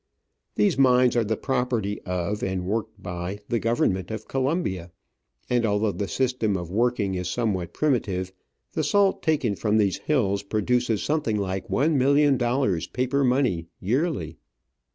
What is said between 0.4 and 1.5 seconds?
These mines are the